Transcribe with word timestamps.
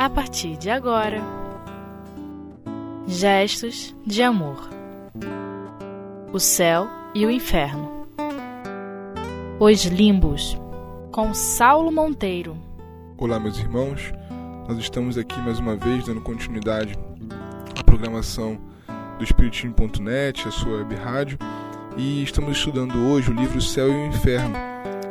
a 0.00 0.08
partir 0.08 0.56
de 0.56 0.70
agora. 0.70 1.20
Gestos 3.06 3.94
de 4.06 4.22
amor. 4.22 4.70
O 6.32 6.40
céu 6.40 6.88
e 7.14 7.26
o 7.26 7.30
inferno. 7.30 8.08
Os 9.58 9.84
limbos. 9.84 10.56
Com 11.12 11.34
Saulo 11.34 11.92
Monteiro. 11.92 12.56
Olá, 13.18 13.38
meus 13.38 13.58
irmãos. 13.58 14.10
Nós 14.66 14.78
estamos 14.78 15.18
aqui 15.18 15.38
mais 15.42 15.58
uma 15.58 15.76
vez 15.76 16.06
dando 16.06 16.22
continuidade 16.22 16.98
à 17.78 17.84
programação 17.84 18.58
do 19.18 19.24
Espiritismo.net, 19.24 20.48
a 20.48 20.50
sua 20.50 20.78
web 20.78 20.94
rádio, 20.94 21.36
e 21.98 22.22
estamos 22.22 22.56
estudando 22.56 22.96
hoje 23.06 23.30
o 23.30 23.34
livro 23.34 23.60
Céu 23.60 23.92
e 23.92 23.96
o 23.96 24.06
Inferno, 24.06 24.56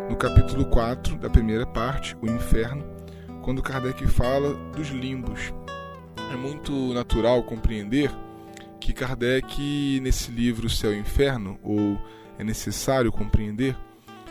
no 0.09 0.15
capítulo 0.15 0.65
4 0.65 1.15
da 1.17 1.29
primeira 1.29 1.67
parte, 1.67 2.17
O 2.23 2.25
Inferno, 2.25 2.97
quando 3.41 3.63
Kardec 3.63 4.05
fala 4.07 4.53
dos 4.75 4.89
limbos. 4.89 5.53
É 6.31 6.35
muito 6.35 6.93
natural 6.93 7.43
compreender 7.43 8.11
que 8.79 8.93
Kardec, 8.93 9.99
nesse 10.01 10.31
livro 10.31 10.69
Céu 10.69 10.93
e 10.93 10.99
Inferno, 10.99 11.59
ou 11.63 11.99
é 12.37 12.43
necessário 12.43 13.11
compreender 13.11 13.75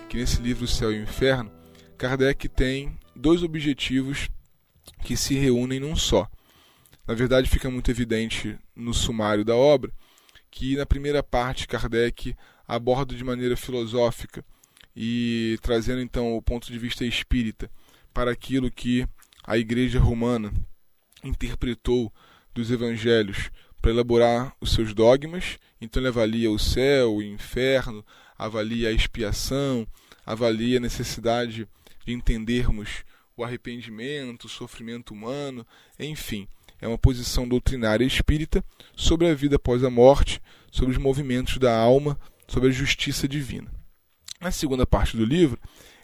que 0.08 0.16
nesse 0.16 0.40
livro 0.40 0.66
Céu 0.66 0.92
e 0.92 1.02
Inferno, 1.02 1.50
Kardec 1.96 2.48
tem 2.48 2.98
dois 3.14 3.42
objetivos 3.42 4.28
que 5.02 5.16
se 5.16 5.34
reúnem 5.34 5.80
num 5.80 5.96
só. 5.96 6.28
Na 7.06 7.14
verdade, 7.14 7.48
fica 7.48 7.70
muito 7.70 7.90
evidente 7.90 8.58
no 8.76 8.92
sumário 8.92 9.44
da 9.44 9.56
obra 9.56 9.92
que, 10.50 10.76
na 10.76 10.86
primeira 10.86 11.22
parte, 11.22 11.66
Kardec 11.66 12.36
aborda 12.66 13.14
de 13.14 13.24
maneira 13.24 13.56
filosófica 13.56 14.44
e 14.94 15.58
trazendo 15.62 16.00
então 16.00 16.36
o 16.36 16.42
ponto 16.42 16.70
de 16.70 16.78
vista 16.78 17.04
espírita 17.04 17.70
para 18.18 18.32
aquilo 18.32 18.68
que 18.68 19.06
a 19.44 19.56
Igreja 19.56 20.00
Romana 20.00 20.52
interpretou 21.22 22.12
dos 22.52 22.68
evangelhos 22.68 23.48
para 23.80 23.92
elaborar 23.92 24.56
os 24.60 24.72
seus 24.72 24.92
dogmas. 24.92 25.56
Então 25.80 26.00
ele 26.00 26.08
avalia 26.08 26.50
o 26.50 26.58
céu, 26.58 27.14
o 27.14 27.22
inferno, 27.22 28.04
avalia 28.36 28.88
a 28.88 28.92
expiação, 28.92 29.86
avalia 30.26 30.78
a 30.78 30.80
necessidade 30.80 31.68
de 32.04 32.12
entendermos 32.12 33.04
o 33.36 33.44
arrependimento, 33.44 34.46
o 34.46 34.48
sofrimento 34.48 35.14
humano, 35.14 35.64
enfim, 35.96 36.48
é 36.80 36.88
uma 36.88 36.98
posição 36.98 37.46
doutrinária 37.46 38.04
espírita 38.04 38.64
sobre 38.96 39.28
a 39.28 39.34
vida 39.34 39.54
após 39.54 39.84
a 39.84 39.90
morte, 39.90 40.42
sobre 40.72 40.90
os 40.90 40.98
movimentos 40.98 41.56
da 41.58 41.72
alma, 41.72 42.18
sobre 42.48 42.70
a 42.70 42.72
justiça 42.72 43.28
divina. 43.28 43.70
Na 44.40 44.50
segunda 44.50 44.84
parte 44.84 45.16
do 45.16 45.24
livro, 45.24 45.56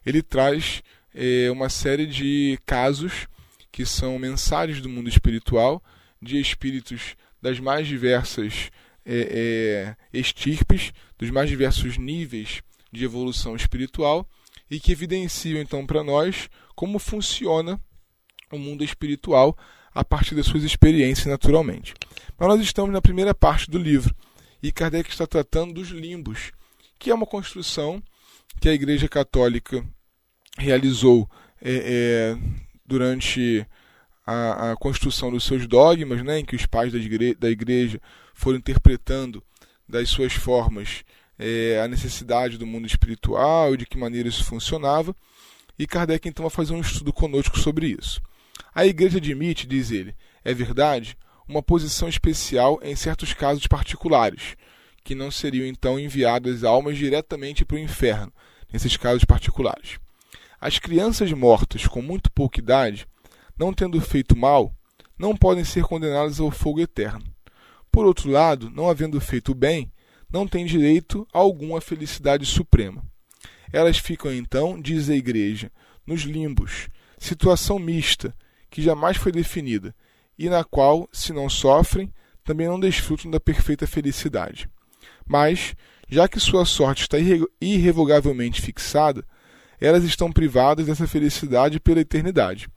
ele 0.06 0.22
traz 0.22 0.80
é, 1.14 1.50
uma 1.50 1.68
série 1.68 2.06
de 2.06 2.58
casos 2.66 3.28
que 3.70 3.86
são 3.86 4.18
mensagens 4.18 4.80
do 4.80 4.88
mundo 4.88 5.08
espiritual, 5.08 5.82
de 6.20 6.40
espíritos 6.40 7.16
das 7.40 7.60
mais 7.60 7.86
diversas 7.86 8.70
é, 9.04 9.94
é, 10.12 10.18
estirpes, 10.18 10.92
dos 11.18 11.30
mais 11.30 11.48
diversos 11.48 11.96
níveis 11.96 12.62
de 12.90 13.04
evolução 13.04 13.54
espiritual 13.54 14.28
e 14.70 14.80
que 14.80 14.92
evidenciam 14.92 15.60
então 15.60 15.86
para 15.86 16.02
nós 16.02 16.48
como 16.74 16.98
funciona 16.98 17.80
o 18.50 18.58
mundo 18.58 18.82
espiritual 18.82 19.56
a 19.94 20.04
partir 20.04 20.34
das 20.34 20.46
suas 20.46 20.64
experiências 20.64 21.26
naturalmente. 21.26 21.94
Mas 22.38 22.48
nós 22.48 22.60
estamos 22.60 22.92
na 22.92 23.02
primeira 23.02 23.34
parte 23.34 23.70
do 23.70 23.78
livro 23.78 24.14
e 24.62 24.72
Kardec 24.72 25.10
está 25.10 25.26
tratando 25.26 25.74
dos 25.74 25.88
limbos, 25.88 26.50
que 26.98 27.10
é 27.10 27.14
uma 27.14 27.26
construção 27.26 28.02
que 28.60 28.68
a 28.68 28.72
Igreja 28.72 29.08
Católica 29.08 29.86
realizou 30.58 31.28
é, 31.60 32.36
é, 32.36 32.38
durante 32.86 33.66
a, 34.26 34.72
a, 34.72 34.76
construção 34.76 35.30
dos 35.30 35.44
seus 35.44 35.66
dogmas, 35.66 36.22
né, 36.22 36.40
em 36.40 36.44
que 36.44 36.56
os 36.56 36.66
pais 36.66 36.92
da 36.92 36.98
igreja, 36.98 37.36
da 37.38 37.50
igreja 37.50 38.00
foram 38.32 38.58
interpretando 38.58 39.42
das 39.88 40.08
suas 40.08 40.32
formas 40.32 41.04
é, 41.38 41.80
a 41.82 41.88
necessidade 41.88 42.58
do 42.58 42.66
mundo 42.66 42.86
espiritual 42.86 43.74
e 43.74 43.76
de 43.76 43.86
que 43.86 43.98
maneira 43.98 44.28
isso 44.28 44.44
funcionava. 44.44 45.14
E 45.78 45.86
Kardec 45.86 46.28
então 46.28 46.44
vai 46.44 46.50
fazer 46.50 46.72
um 46.72 46.80
estudo 46.80 47.12
conosco 47.12 47.58
sobre 47.58 47.88
isso. 47.88 48.20
A 48.74 48.86
igreja 48.86 49.18
admite, 49.18 49.66
diz 49.66 49.90
ele, 49.90 50.14
é 50.44 50.54
verdade, 50.54 51.16
uma 51.48 51.62
posição 51.62 52.08
especial 52.08 52.78
em 52.82 52.94
certos 52.94 53.32
casos 53.32 53.66
particulares, 53.66 54.56
que 55.02 55.14
não 55.14 55.30
seriam 55.30 55.66
então 55.66 55.98
enviadas 55.98 56.64
almas 56.64 56.96
diretamente 56.96 57.64
para 57.64 57.76
o 57.76 57.80
inferno, 57.80 58.32
nesses 58.72 58.96
casos 58.96 59.24
particulares. 59.24 59.98
As 60.64 60.78
crianças 60.78 61.30
mortas 61.30 61.86
com 61.86 62.00
muito 62.00 62.32
pouca 62.32 62.58
idade, 62.58 63.06
não 63.54 63.70
tendo 63.74 64.00
feito 64.00 64.34
mal, 64.34 64.74
não 65.18 65.36
podem 65.36 65.62
ser 65.62 65.84
condenadas 65.84 66.40
ao 66.40 66.50
fogo 66.50 66.80
eterno. 66.80 67.22
Por 67.92 68.06
outro 68.06 68.30
lado, 68.30 68.70
não 68.70 68.88
havendo 68.88 69.20
feito 69.20 69.54
bem, 69.54 69.92
não 70.32 70.48
têm 70.48 70.64
direito 70.64 71.28
algum 71.34 71.76
à 71.76 71.82
felicidade 71.82 72.46
suprema. 72.46 73.04
Elas 73.70 73.98
ficam 73.98 74.32
então, 74.32 74.80
diz 74.80 75.10
a 75.10 75.14
Igreja, 75.14 75.70
nos 76.06 76.22
limbos, 76.22 76.88
situação 77.18 77.78
mista, 77.78 78.34
que 78.70 78.80
jamais 78.80 79.18
foi 79.18 79.32
definida, 79.32 79.94
e 80.38 80.48
na 80.48 80.64
qual, 80.64 81.06
se 81.12 81.34
não 81.34 81.50
sofrem, 81.50 82.10
também 82.42 82.68
não 82.68 82.80
desfrutam 82.80 83.30
da 83.30 83.38
perfeita 83.38 83.86
felicidade. 83.86 84.66
Mas, 85.26 85.76
já 86.08 86.26
que 86.26 86.40
sua 86.40 86.64
sorte 86.64 87.02
está 87.02 87.18
irrevogavelmente 87.60 88.62
fixada, 88.62 89.26
elas 89.84 90.04
estão 90.04 90.32
privadas 90.32 90.86
dessa 90.86 91.06
felicidade 91.06 91.78
pela 91.78 92.00
eternidade. 92.00 92.68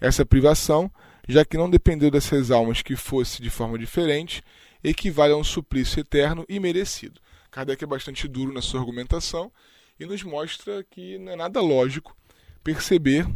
Essa 0.00 0.26
privação, 0.26 0.90
já 1.28 1.44
que 1.44 1.56
não 1.56 1.70
dependeu 1.70 2.10
dessas 2.10 2.50
almas 2.50 2.82
que 2.82 2.96
fosse 2.96 3.40
de 3.40 3.48
forma 3.48 3.78
diferente, 3.78 4.42
equivale 4.82 5.32
a 5.32 5.36
um 5.36 5.44
suplício 5.44 6.00
eterno 6.00 6.44
e 6.48 6.58
merecido. 6.58 7.20
Kardec 7.50 7.82
é 7.82 7.86
bastante 7.86 8.26
duro 8.26 8.52
na 8.52 8.60
sua 8.60 8.80
argumentação 8.80 9.52
e 9.98 10.04
nos 10.04 10.22
mostra 10.22 10.84
que 10.90 11.18
não 11.18 11.32
é 11.32 11.36
nada 11.36 11.60
lógico 11.60 12.16
perceber 12.62 13.26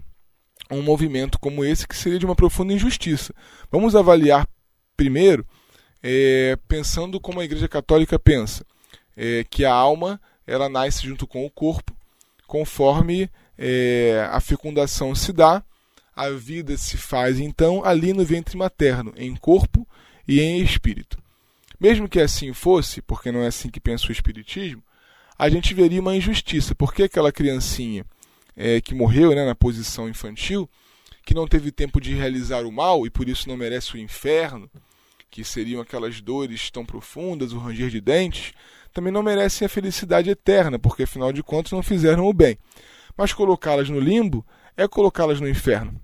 um 0.70 0.82
movimento 0.82 1.38
como 1.38 1.64
esse 1.64 1.86
que 1.86 1.96
seria 1.96 2.18
de 2.18 2.26
uma 2.26 2.34
profunda 2.34 2.72
injustiça. 2.72 3.34
Vamos 3.70 3.94
avaliar 3.94 4.48
primeiro, 4.96 5.46
é, 6.02 6.56
pensando 6.68 7.20
como 7.20 7.40
a 7.40 7.44
Igreja 7.44 7.68
Católica 7.68 8.18
pensa, 8.18 8.64
é, 9.16 9.44
que 9.44 9.64
a 9.64 9.72
alma 9.72 10.20
ela 10.46 10.68
nasce 10.68 11.06
junto 11.06 11.26
com 11.26 11.44
o 11.46 11.50
corpo, 11.50 11.96
conforme 12.52 13.30
é, 13.56 14.28
a 14.30 14.38
fecundação 14.38 15.14
se 15.14 15.32
dá, 15.32 15.64
a 16.14 16.28
vida 16.28 16.76
se 16.76 16.98
faz 16.98 17.40
então 17.40 17.82
ali 17.82 18.12
no 18.12 18.26
ventre 18.26 18.58
materno, 18.58 19.10
em 19.16 19.34
corpo 19.34 19.88
e 20.28 20.38
em 20.38 20.60
espírito. 20.60 21.16
Mesmo 21.80 22.06
que 22.06 22.20
assim 22.20 22.52
fosse, 22.52 23.00
porque 23.00 23.32
não 23.32 23.40
é 23.40 23.46
assim 23.46 23.70
que 23.70 23.80
pensa 23.80 24.06
o 24.06 24.12
Espiritismo, 24.12 24.82
a 25.38 25.48
gente 25.48 25.72
veria 25.72 25.98
uma 25.98 26.14
injustiça, 26.14 26.74
porque 26.74 27.04
aquela 27.04 27.32
criancinha 27.32 28.04
é, 28.54 28.82
que 28.82 28.94
morreu 28.94 29.34
né, 29.34 29.46
na 29.46 29.54
posição 29.54 30.06
infantil, 30.06 30.68
que 31.24 31.32
não 31.32 31.48
teve 31.48 31.72
tempo 31.72 32.02
de 32.02 32.12
realizar 32.12 32.66
o 32.66 32.70
mal 32.70 33.06
e 33.06 33.10
por 33.10 33.30
isso 33.30 33.48
não 33.48 33.56
merece 33.56 33.94
o 33.94 33.98
inferno, 33.98 34.70
que 35.30 35.42
seriam 35.42 35.80
aquelas 35.80 36.20
dores 36.20 36.70
tão 36.70 36.84
profundas, 36.84 37.54
o 37.54 37.58
ranger 37.58 37.88
de 37.88 38.02
dentes, 38.02 38.52
também 38.92 39.12
não 39.12 39.22
merecem 39.22 39.66
a 39.66 39.68
felicidade 39.68 40.30
eterna, 40.30 40.78
porque 40.78 41.04
afinal 41.04 41.32
de 41.32 41.42
contas 41.42 41.72
não 41.72 41.82
fizeram 41.82 42.26
o 42.26 42.32
bem. 42.32 42.58
Mas 43.16 43.32
colocá-las 43.32 43.88
no 43.88 44.00
limbo 44.00 44.44
é 44.76 44.86
colocá-las 44.88 45.40
no 45.40 45.48
inferno, 45.48 46.00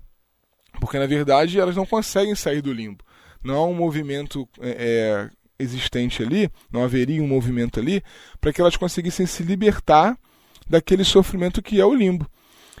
porque 0.79 0.99
na 0.99 1.07
verdade 1.07 1.59
elas 1.59 1.75
não 1.75 1.85
conseguem 1.85 2.35
sair 2.35 2.61
do 2.61 2.73
limbo. 2.73 3.03
Não 3.43 3.55
há 3.55 3.65
um 3.65 3.73
movimento 3.73 4.47
é, 4.59 5.29
é 5.29 5.29
existente 5.59 6.23
ali, 6.23 6.49
não 6.71 6.83
haveria 6.83 7.21
um 7.21 7.27
movimento 7.27 7.79
ali, 7.79 8.01
para 8.39 8.53
que 8.53 8.61
elas 8.61 8.77
conseguissem 8.77 9.25
se 9.25 9.43
libertar 9.43 10.17
daquele 10.67 11.03
sofrimento 11.03 11.61
que 11.61 11.79
é 11.79 11.85
o 11.85 11.93
limbo. 11.93 12.29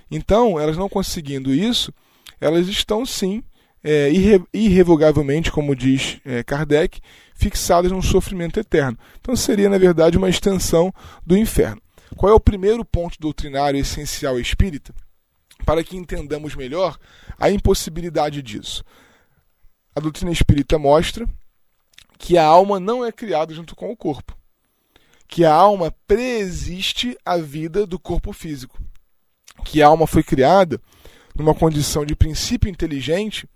Então, 0.09 0.59
elas 0.59 0.77
não 0.77 0.89
conseguindo 0.89 1.53
isso, 1.53 1.93
elas 2.39 2.67
estão 2.67 3.05
sim, 3.05 3.43
é, 3.83 4.09
irre 4.09 4.43
irrevogavelmente, 4.53 5.51
como 5.51 5.75
diz 5.75 6.19
é, 6.25 6.43
Kardec, 6.43 6.99
fixadas 7.33 7.91
num 7.91 8.01
sofrimento 8.01 8.59
eterno. 8.59 8.97
Então, 9.19 9.35
seria, 9.35 9.69
na 9.69 9.77
verdade, 9.77 10.17
uma 10.17 10.29
extensão 10.29 10.93
do 11.25 11.37
inferno. 11.37 11.81
Qual 12.15 12.31
é 12.31 12.35
o 12.35 12.39
primeiro 12.39 12.83
ponto 12.83 13.17
doutrinário 13.19 13.79
essencial 13.79 14.39
espírita? 14.39 14.93
Para 15.65 15.83
que 15.83 15.95
entendamos 15.95 16.55
melhor 16.55 16.97
a 17.37 17.49
impossibilidade 17.49 18.41
disso. 18.41 18.83
A 19.95 19.99
doutrina 19.99 20.31
espírita 20.31 20.77
mostra 20.77 21.27
que 22.17 22.37
a 22.37 22.43
alma 22.43 22.79
não 22.79 23.05
é 23.05 23.11
criada 23.11 23.53
junto 23.53 23.75
com 23.75 23.91
o 23.91 23.95
corpo, 23.95 24.37
que 25.27 25.45
a 25.45 25.53
alma 25.53 25.93
preexiste 26.05 27.17
à 27.25 27.37
vida 27.37 27.85
do 27.87 27.97
corpo 27.97 28.33
físico, 28.33 28.81
que 29.63 29.81
a 29.81 29.87
alma 29.87 30.05
foi 30.05 30.23
criada 30.23 30.81
numa 31.35 31.55
condição 31.55 32.05
de 32.05 32.15
princípio 32.15 32.69
inteligente 32.69 33.47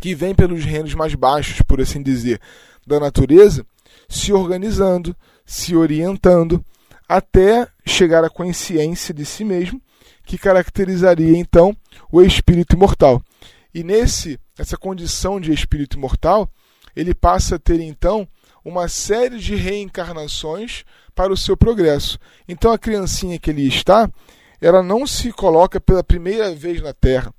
que 0.00 0.14
vem 0.14 0.34
pelos 0.34 0.64
reinos 0.64 0.94
mais 0.94 1.14
baixos, 1.14 1.62
por 1.62 1.80
assim 1.80 2.02
dizer, 2.02 2.40
da 2.86 3.00
natureza, 3.00 3.64
se 4.08 4.32
organizando, 4.32 5.16
se 5.46 5.74
orientando, 5.74 6.64
até 7.08 7.66
chegar 7.86 8.24
à 8.24 8.30
consciência 8.30 9.12
de 9.12 9.24
si 9.24 9.44
mesmo, 9.44 9.80
que 10.24 10.38
caracterizaria 10.38 11.36
então 11.36 11.76
o 12.10 12.22
espírito 12.22 12.76
imortal. 12.76 13.22
E 13.74 13.82
nesse 13.82 14.38
essa 14.58 14.76
condição 14.76 15.40
de 15.40 15.52
espírito 15.52 15.96
imortal, 15.96 16.48
ele 16.94 17.14
passa 17.14 17.56
a 17.56 17.58
ter 17.58 17.80
então 17.80 18.26
uma 18.64 18.88
série 18.88 19.38
de 19.38 19.54
reencarnações 19.54 20.84
para 21.14 21.32
o 21.32 21.36
seu 21.36 21.56
progresso. 21.56 22.18
Então 22.48 22.72
a 22.72 22.78
criancinha 22.78 23.38
que 23.38 23.50
ele 23.50 23.66
está, 23.66 24.08
ela 24.60 24.82
não 24.82 25.06
se 25.06 25.32
coloca 25.32 25.80
pela 25.80 26.02
primeira 26.02 26.54
vez 26.54 26.80
na 26.80 26.94
Terra. 26.94 27.34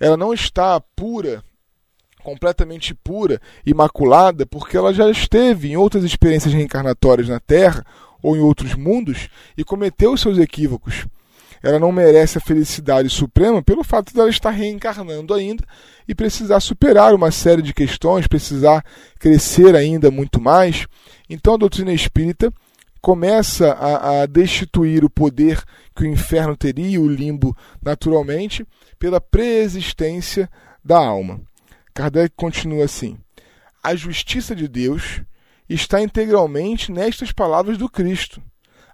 Ela 0.00 0.16
não 0.16 0.34
está 0.34 0.80
pura, 0.80 1.42
completamente 2.26 2.92
pura, 2.92 3.40
imaculada, 3.64 4.44
porque 4.44 4.76
ela 4.76 4.92
já 4.92 5.08
esteve 5.08 5.70
em 5.70 5.76
outras 5.76 6.02
experiências 6.02 6.52
reencarnatórias 6.52 7.28
na 7.28 7.38
Terra 7.38 7.86
ou 8.20 8.36
em 8.36 8.40
outros 8.40 8.74
mundos 8.74 9.28
e 9.56 9.62
cometeu 9.62 10.12
os 10.12 10.22
seus 10.22 10.36
equívocos. 10.36 11.06
Ela 11.62 11.78
não 11.78 11.92
merece 11.92 12.36
a 12.36 12.40
felicidade 12.40 13.08
suprema 13.08 13.62
pelo 13.62 13.84
fato 13.84 14.12
de 14.12 14.18
ela 14.18 14.28
estar 14.28 14.50
reencarnando 14.50 15.32
ainda 15.32 15.62
e 16.08 16.16
precisar 16.16 16.58
superar 16.58 17.14
uma 17.14 17.30
série 17.30 17.62
de 17.62 17.72
questões, 17.72 18.26
precisar 18.26 18.84
crescer 19.20 19.76
ainda 19.76 20.10
muito 20.10 20.40
mais. 20.40 20.84
Então 21.30 21.54
a 21.54 21.58
doutrina 21.58 21.92
espírita 21.92 22.52
começa 23.00 23.70
a, 23.72 24.22
a 24.22 24.26
destituir 24.26 25.04
o 25.04 25.10
poder 25.10 25.62
que 25.94 26.02
o 26.02 26.06
inferno 26.06 26.56
teria, 26.56 27.00
o 27.00 27.08
limbo, 27.08 27.56
naturalmente, 27.80 28.66
pela 28.98 29.20
preexistência 29.20 30.50
da 30.84 30.98
alma. 30.98 31.40
Kardec 31.96 32.34
continua 32.36 32.84
assim: 32.84 33.16
a 33.82 33.96
justiça 33.96 34.54
de 34.54 34.68
Deus 34.68 35.22
está 35.66 36.02
integralmente 36.02 36.92
nestas 36.92 37.32
palavras 37.32 37.78
do 37.78 37.88
Cristo, 37.88 38.42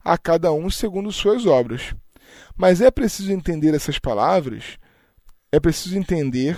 a 0.05 0.17
cada 0.17 0.53
um 0.53 0.71
segundo 0.71 1.11
suas 1.11 1.45
obras. 1.45 1.97
Mas 2.57 2.81
é 2.81 2.93
preciso 2.93 3.33
entender 3.33 3.75
essas 3.75 3.99
palavras, 3.99 4.79
é 5.51 5.59
preciso 5.59 5.99
entender 5.99 6.57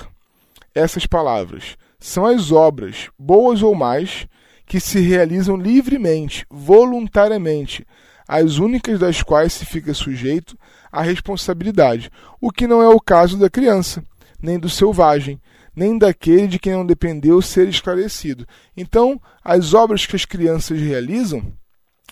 essas 0.75 1.07
palavras. 1.07 1.79
São 1.99 2.27
as 2.27 2.53
obras, 2.53 3.09
boas 3.19 3.63
ou 3.63 3.75
mais, 3.75 4.29
que 4.67 4.79
se 4.79 5.01
realizam 5.01 5.57
livremente, 5.57 6.45
voluntariamente, 6.51 7.87
as 8.29 8.59
únicas 8.59 8.99
das 9.01 9.23
quais 9.23 9.55
se 9.55 9.65
fica 9.65 9.95
sujeito 9.95 10.59
à 10.93 11.01
responsabilidade, 11.01 12.11
o 12.39 12.51
que 12.51 12.67
não 12.67 12.83
é 12.83 12.89
o 12.89 13.01
caso 13.01 13.39
da 13.39 13.49
criança, 13.49 14.05
nem 14.43 14.59
do 14.59 14.69
selvagem, 14.69 15.41
nem 15.75 15.99
daquele 15.99 16.47
de 16.47 16.59
quem 16.59 16.73
não 16.73 16.87
dependeu 16.87 17.41
ser 17.43 17.69
esclarecido. 17.69 18.47
Então, 18.77 19.21
as 19.43 19.75
obras 19.75 20.07
que 20.07 20.17
as 20.17 20.25
crianças 20.25 20.81
realizam, 20.81 21.53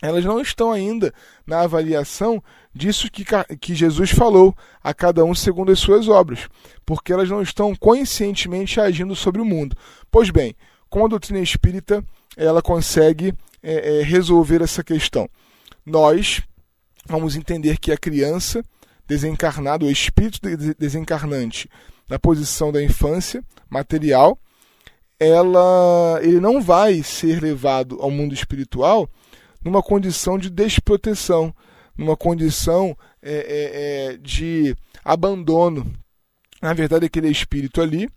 elas 0.00 0.24
não 0.24 0.40
estão 0.40 0.72
ainda 0.72 1.14
na 1.46 1.60
avaliação 1.60 2.42
disso 2.74 3.10
que, 3.10 3.24
que 3.60 3.74
Jesus 3.74 4.10
falou, 4.10 4.56
a 4.82 4.92
cada 4.92 5.24
um 5.24 5.34
segundo 5.34 5.70
as 5.70 5.78
suas 5.78 6.08
obras, 6.08 6.48
porque 6.84 7.12
elas 7.12 7.30
não 7.30 7.40
estão 7.40 7.74
conscientemente 7.74 8.80
agindo 8.80 9.14
sobre 9.14 9.40
o 9.40 9.44
mundo. 9.44 9.76
Pois 10.10 10.30
bem, 10.30 10.56
com 10.90 11.04
a 11.04 11.08
doutrina 11.08 11.40
espírita, 11.40 12.04
ela 12.36 12.60
consegue 12.60 13.34
é, 13.62 14.00
é, 14.00 14.02
resolver 14.02 14.60
essa 14.60 14.82
questão. 14.82 15.28
Nós 15.86 16.42
vamos 17.06 17.36
entender 17.36 17.78
que 17.78 17.92
a 17.92 17.96
criança 17.96 18.64
desencarnada, 19.06 19.84
o 19.84 19.90
espírito 19.90 20.40
desencarnante, 20.78 21.68
na 22.08 22.18
posição 22.18 22.72
da 22.72 22.82
infância 22.82 23.42
material, 23.70 24.38
ela, 25.18 26.18
ele 26.22 26.40
não 26.40 26.60
vai 26.60 27.02
ser 27.02 27.40
levado 27.40 27.98
ao 28.00 28.10
mundo 28.10 28.34
espiritual 28.34 29.08
numa 29.64 29.82
condição 29.82 30.36
de 30.36 30.50
desproteção, 30.50 31.54
numa 31.96 32.16
condição 32.16 32.96
é, 33.22 33.32
é, 33.32 34.12
é, 34.14 34.16
de 34.16 34.74
abandono. 35.04 35.92
Na 36.60 36.72
verdade, 36.72 37.06
aquele 37.06 37.28
espírito 37.28 37.80
ali 37.80 38.08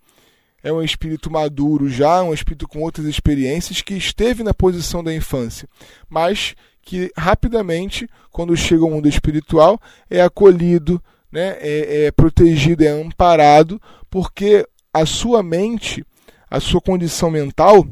é 0.64 0.74
um 0.74 0.82
espírito 0.82 1.30
maduro 1.30 1.88
já, 1.88 2.24
um 2.24 2.34
espírito 2.34 2.68
com 2.68 2.82
outras 2.82 3.06
experiências 3.06 3.82
que 3.82 3.94
esteve 3.94 4.44
na 4.44 4.54
posição 4.54 5.04
da 5.04 5.14
infância, 5.14 5.70
mas 6.10 6.56
que 6.82 7.12
rapidamente, 7.16 8.10
quando 8.32 8.58
chega 8.58 8.84
ao 8.84 8.90
mundo 8.90 9.08
espiritual, 9.08 9.80
é 10.10 10.22
acolhido, 10.22 11.02
né, 11.36 11.58
é, 11.60 12.06
é 12.06 12.12
protegido, 12.12 12.86
é 12.86 12.88
amparado, 12.88 13.82
porque 14.10 14.66
a 14.94 15.06
sua 15.06 15.44
mente, 15.44 16.06
a 16.50 16.62
sua 16.62 16.80
condição 16.80 17.30
mental, 17.30 17.86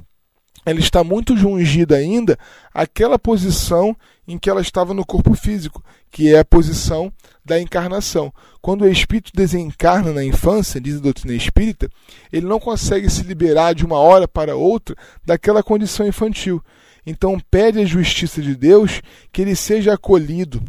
ela 0.66 0.80
está 0.80 1.04
muito 1.04 1.36
jungida 1.36 1.98
ainda 1.98 2.40
àquela 2.74 3.20
posição 3.20 3.94
em 4.26 4.38
que 4.38 4.50
ela 4.50 4.62
estava 4.62 4.94
no 4.94 5.06
corpo 5.06 5.36
físico, 5.36 5.84
que 6.10 6.34
é 6.34 6.40
a 6.40 6.46
posição 6.46 7.12
da 7.44 7.60
encarnação. 7.60 8.34
Quando 8.62 8.84
o 8.84 8.88
espírito 8.88 9.34
desencarna 9.36 10.14
na 10.14 10.24
infância, 10.24 10.80
diz 10.80 10.96
a 10.96 11.02
doutrina 11.02 11.36
espírita, 11.36 11.90
ele 12.32 12.46
não 12.46 12.62
consegue 12.62 13.10
se 13.10 13.24
liberar 13.24 13.76
de 13.76 13.86
uma 13.86 13.98
hora 13.98 14.26
para 14.26 14.56
outra 14.56 14.96
daquela 15.26 15.62
condição 15.62 16.08
infantil. 16.08 16.64
Então 17.06 17.38
pede 17.52 17.82
à 17.82 17.86
justiça 17.86 18.42
de 18.42 18.56
Deus 18.56 19.02
que 19.34 19.42
ele 19.42 19.54
seja 19.54 19.96
acolhido 19.96 20.64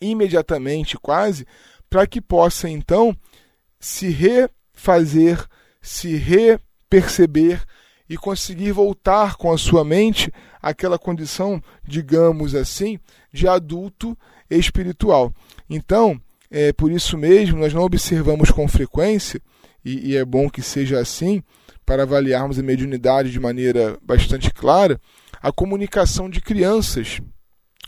imediatamente, 0.00 0.96
quase, 0.96 1.44
para 1.88 2.06
que 2.06 2.20
possa 2.20 2.68
então 2.68 3.16
se 3.80 4.08
refazer, 4.08 5.44
se 5.80 6.16
reperceber 6.16 7.62
e 8.08 8.16
conseguir 8.16 8.72
voltar 8.72 9.36
com 9.36 9.52
a 9.52 9.58
sua 9.58 9.84
mente 9.84 10.32
àquela 10.62 10.98
condição, 10.98 11.62
digamos 11.86 12.54
assim, 12.54 12.98
de 13.32 13.46
adulto 13.46 14.16
espiritual. 14.50 15.32
Então, 15.68 16.20
é 16.50 16.72
por 16.72 16.90
isso 16.90 17.18
mesmo, 17.18 17.58
nós 17.58 17.74
não 17.74 17.82
observamos 17.82 18.50
com 18.50 18.66
frequência, 18.66 19.40
e, 19.84 20.12
e 20.12 20.16
é 20.16 20.24
bom 20.24 20.48
que 20.48 20.62
seja 20.62 20.98
assim, 20.98 21.42
para 21.84 22.02
avaliarmos 22.02 22.58
a 22.58 22.62
mediunidade 22.62 23.30
de 23.30 23.38
maneira 23.38 23.98
bastante 24.02 24.52
clara, 24.52 25.00
a 25.40 25.52
comunicação 25.52 26.28
de 26.28 26.40
crianças 26.40 27.20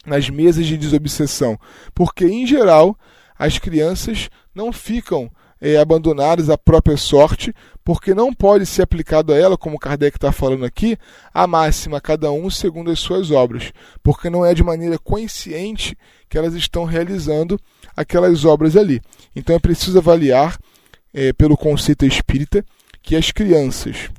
nas 0.07 0.31
mesas 0.31 0.67
de 0.67 0.77
desobsessão, 0.77 1.59
porque 1.95 2.25
em 2.25 2.47
geral 2.47 2.97
as 3.41 3.59
crianças 3.59 4.29
não 4.55 4.71
ficam 4.71 5.31
é, 5.59 5.79
abandonadas 5.79 6.51
à 6.51 6.59
própria 6.59 6.99
sorte, 6.99 7.55
porque 7.83 8.13
não 8.13 8.35
pode 8.35 8.67
ser 8.67 8.83
aplicado 8.83 9.33
a 9.33 9.37
ela, 9.37 9.57
como 9.57 9.79
Kardec 9.79 10.19
está 10.19 10.31
falando 10.31 10.67
aqui, 10.67 10.99
a 11.33 11.47
máxima, 11.47 12.03
cada 12.03 12.31
um 12.31 12.51
segundo 12.51 12.91
as 12.91 13.01
suas 13.01 13.31
obras, 13.31 13.73
porque 14.03 14.29
não 14.29 14.45
é 14.45 14.53
de 14.53 14.63
maneira 14.63 14.99
consciente 14.99 15.97
que 16.29 16.37
elas 16.37 16.53
estão 16.53 16.85
realizando 16.85 17.59
aquelas 17.97 18.45
obras 18.45 18.77
ali. 18.77 19.01
Então 19.35 19.57
é 19.57 19.59
preciso 19.59 19.97
avaliar, 19.97 20.59
é, 21.15 21.33
pelo 21.33 21.57
conceito 21.57 22.05
espírita, 22.05 22.63
que 23.03 23.17
as 23.17 23.31
crianças 23.31 24.11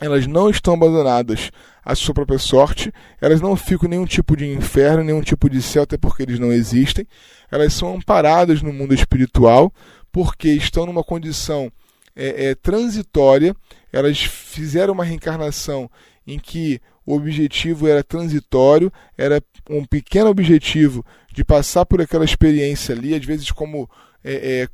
elas 0.00 0.28
não 0.28 0.48
estão 0.48 0.74
abandonadas 0.74 1.50
à 1.84 1.94
sua 1.94 2.14
própria 2.14 2.38
sorte, 2.38 2.92
elas 3.20 3.40
não 3.40 3.56
ficam 3.56 3.88
nenhum 3.88 4.06
tipo 4.06 4.36
de 4.36 4.46
inferno, 4.46 5.02
nenhum 5.02 5.22
tipo 5.22 5.50
de 5.50 5.60
céu, 5.60 5.82
até 5.82 5.96
porque 5.96 6.22
eles 6.22 6.38
não 6.38 6.52
existem. 6.52 7.06
Elas 7.50 7.72
são 7.72 7.96
amparadas 7.96 8.62
no 8.62 8.72
mundo 8.72 8.94
espiritual, 8.94 9.72
porque 10.10 10.48
estão 10.48 10.86
numa 10.86 11.02
condição 11.02 11.72
é, 12.14 12.50
é, 12.50 12.54
transitória, 12.54 13.54
elas 13.92 14.22
fizeram 14.22 14.94
uma 14.94 15.04
reencarnação 15.04 15.90
em 16.26 16.38
que 16.38 16.80
o 17.04 17.16
objetivo 17.16 17.88
era 17.88 18.04
transitório, 18.04 18.92
era 19.18 19.42
um 19.68 19.84
pequeno 19.84 20.28
objetivo 20.28 21.04
de 21.32 21.44
passar 21.44 21.84
por 21.84 22.00
aquela 22.00 22.24
experiência 22.24 22.94
ali, 22.94 23.14
às 23.14 23.24
vezes 23.24 23.50
como 23.50 23.88
é, 24.22 24.60
é 24.60 24.68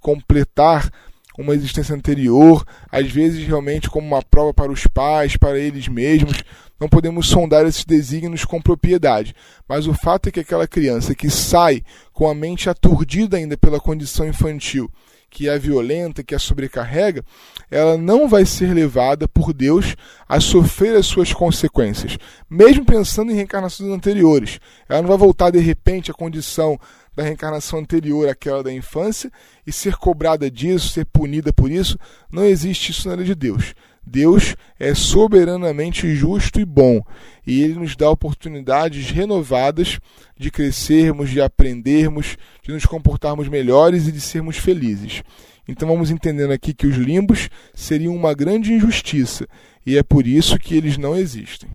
completar 0.00 0.90
uma 1.38 1.54
existência 1.54 1.94
anterior, 1.94 2.64
às 2.90 3.10
vezes 3.10 3.46
realmente 3.46 3.90
como 3.90 4.06
uma 4.06 4.22
prova 4.22 4.54
para 4.54 4.72
os 4.72 4.86
pais, 4.86 5.36
para 5.36 5.58
eles 5.58 5.88
mesmos. 5.88 6.42
Não 6.78 6.88
podemos 6.88 7.28
sondar 7.28 7.66
esses 7.66 7.84
desígnios 7.84 8.44
com 8.44 8.60
propriedade, 8.60 9.34
mas 9.66 9.86
o 9.86 9.94
fato 9.94 10.28
é 10.28 10.32
que 10.32 10.40
aquela 10.40 10.68
criança 10.68 11.14
que 11.14 11.30
sai 11.30 11.82
com 12.12 12.28
a 12.28 12.34
mente 12.34 12.68
aturdida 12.68 13.38
ainda 13.38 13.56
pela 13.56 13.80
condição 13.80 14.28
infantil, 14.28 14.90
que 15.30 15.48
é 15.48 15.58
violenta, 15.58 16.22
que 16.22 16.34
a 16.34 16.38
sobrecarrega, 16.38 17.24
ela 17.70 17.96
não 17.96 18.28
vai 18.28 18.44
ser 18.44 18.74
levada 18.74 19.26
por 19.26 19.52
Deus 19.54 19.96
a 20.28 20.38
sofrer 20.38 20.96
as 20.96 21.06
suas 21.06 21.32
consequências, 21.32 22.18
mesmo 22.48 22.84
pensando 22.84 23.32
em 23.32 23.34
reencarnações 23.34 23.90
anteriores. 23.90 24.60
Ela 24.88 25.00
não 25.00 25.08
vai 25.08 25.18
voltar 25.18 25.50
de 25.50 25.58
repente 25.58 26.10
à 26.10 26.14
condição 26.14 26.78
da 27.16 27.22
reencarnação 27.22 27.78
anterior 27.78 28.28
àquela 28.28 28.62
da 28.62 28.72
infância 28.72 29.32
e 29.66 29.72
ser 29.72 29.96
cobrada 29.96 30.50
disso, 30.50 30.90
ser 30.90 31.06
punida 31.06 31.52
por 31.52 31.70
isso. 31.70 31.98
Não 32.30 32.44
existe 32.44 32.92
isso 32.92 33.08
na 33.08 33.14
lei 33.14 33.24
de 33.24 33.34
Deus. 33.34 33.74
Deus 34.06 34.54
é 34.78 34.94
soberanamente 34.94 36.14
justo 36.14 36.60
e 36.60 36.64
bom, 36.64 37.02
e 37.44 37.60
ele 37.60 37.74
nos 37.74 37.96
dá 37.96 38.08
oportunidades 38.08 39.10
renovadas 39.10 39.98
de 40.38 40.48
crescermos, 40.48 41.28
de 41.28 41.40
aprendermos, 41.40 42.36
de 42.62 42.72
nos 42.72 42.86
comportarmos 42.86 43.48
melhores 43.48 44.06
e 44.06 44.12
de 44.12 44.20
sermos 44.20 44.58
felizes. 44.58 45.24
Então 45.66 45.88
vamos 45.88 46.12
entendendo 46.12 46.52
aqui 46.52 46.72
que 46.72 46.86
os 46.86 46.94
limbos 46.94 47.50
seriam 47.74 48.14
uma 48.14 48.32
grande 48.32 48.72
injustiça, 48.72 49.48
e 49.84 49.98
é 49.98 50.04
por 50.04 50.24
isso 50.24 50.56
que 50.56 50.76
eles 50.76 50.96
não 50.96 51.16
existem. 51.16 51.68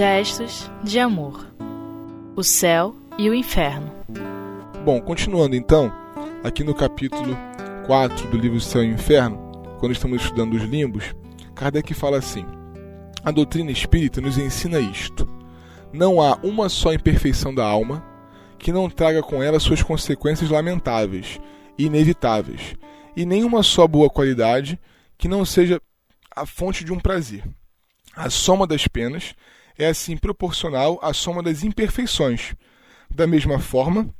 Gestos 0.00 0.70
de 0.82 0.98
amor. 0.98 1.46
o 2.34 2.42
céu 2.42 2.96
e 3.18 3.28
o 3.28 3.34
inferno. 3.34 3.92
Bom, 4.82 4.98
continuando 4.98 5.54
então, 5.54 5.92
aqui 6.42 6.64
no 6.64 6.74
capítulo 6.74 7.36
4 7.84 8.30
do 8.30 8.38
livro 8.38 8.58
Céu 8.62 8.82
e 8.82 8.86
Inferno, 8.86 9.36
quando 9.78 9.92
estamos 9.92 10.22
estudando 10.22 10.54
os 10.54 10.62
limbos, 10.62 11.14
Kardec 11.54 11.92
fala 11.92 12.16
assim: 12.16 12.46
A 13.22 13.30
doutrina 13.30 13.70
espírita 13.70 14.22
nos 14.22 14.38
ensina 14.38 14.80
isto. 14.80 15.28
Não 15.92 16.22
há 16.22 16.38
uma 16.42 16.70
só 16.70 16.94
imperfeição 16.94 17.54
da 17.54 17.66
alma 17.66 18.02
que 18.58 18.72
não 18.72 18.88
traga 18.88 19.22
com 19.22 19.42
ela 19.42 19.60
suas 19.60 19.82
consequências 19.82 20.48
lamentáveis 20.48 21.38
e 21.76 21.84
inevitáveis, 21.84 22.74
e 23.14 23.26
nenhuma 23.26 23.62
só 23.62 23.86
boa 23.86 24.08
qualidade 24.08 24.80
que 25.18 25.28
não 25.28 25.44
seja 25.44 25.78
a 26.34 26.46
fonte 26.46 26.84
de 26.86 26.90
um 26.90 26.98
prazer. 26.98 27.44
A 28.16 28.30
soma 28.30 28.66
das 28.66 28.88
penas 28.88 29.34
é 29.80 29.88
assim 29.88 30.16
proporcional 30.16 30.98
à 31.02 31.14
soma 31.14 31.42
das 31.42 31.64
imperfeições, 31.64 32.54
da 33.10 33.26
mesma 33.26 33.58
forma 33.58 34.12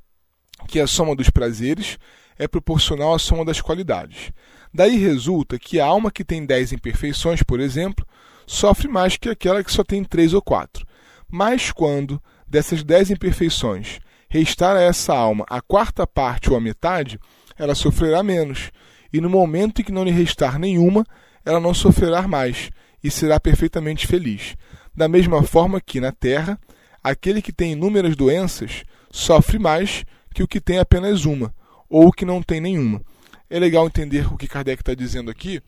que 0.67 0.81
a 0.81 0.87
soma 0.87 1.15
dos 1.15 1.29
prazeres 1.29 1.99
é 2.39 2.49
proporcional 2.49 3.15
à 3.15 3.19
soma 3.19 3.45
das 3.45 3.61
qualidades. 3.61 4.33
Daí 4.73 4.97
resulta 4.97 5.59
que 5.59 5.79
a 5.79 5.85
alma 5.85 6.11
que 6.11 6.25
tem 6.25 6.47
dez 6.47 6.73
imperfeições, 6.73 7.43
por 7.43 7.61
exemplo, 7.61 8.07
sofre 8.47 8.89
mais 8.89 9.19
que 9.19 9.29
aquela 9.29 9.63
que 9.63 9.71
só 9.71 9.85
tem 9.85 10.03
três 10.03 10.33
ou 10.33 10.41
quatro. 10.41 10.87
Mas 11.29 11.71
quando 11.71 12.21
dessas 12.49 12.83
dez 12.83 13.11
imperfeições 13.11 14.01
restar 14.29 14.77
a 14.77 14.81
essa 14.81 15.15
alma 15.15 15.45
a 15.49 15.61
quarta 15.61 16.07
parte 16.07 16.51
ou 16.51 16.57
a 16.57 16.61
metade, 16.61 17.19
ela 17.59 17.75
sofrerá 17.75 18.23
menos, 18.23 18.71
e 19.13 19.21
no 19.21 19.29
momento 19.29 19.83
em 19.83 19.85
que 19.85 19.93
não 19.93 20.05
lhe 20.05 20.11
restar 20.11 20.59
nenhuma, 20.59 21.05
ela 21.45 21.61
não 21.61 21.75
sofrerá 21.75 22.27
mais 22.27 22.71
e 23.05 23.11
será 23.11 23.39
perfeitamente 23.39 24.07
feliz. 24.07 24.57
Da 25.01 25.09
mesma 25.09 25.43
forma 25.43 25.81
que, 25.81 25.99
na 25.99 26.13
Terra, 26.13 26.61
aquele 27.03 27.41
que 27.41 27.55
tem 27.55 27.73
inúmeras 27.73 28.15
doenças 28.15 28.85
sofre 29.11 29.59
mais 29.59 30.05
que 30.35 30.43
o 30.43 30.47
que 30.47 30.61
tem 30.61 30.79
apenas 30.79 31.25
uma, 31.25 31.55
ou 31.89 32.09
o 32.09 32.13
que 32.13 32.27
não 32.27 32.43
tem 32.43 32.61
nenhuma. 32.61 33.01
É 33.49 33.59
legal 33.59 33.87
entender 33.87 34.31
o 34.31 34.37
que 34.37 34.47
Kardec 34.47 34.83
está 34.83 34.93
dizendo 34.93 35.31
aqui, 35.31 35.63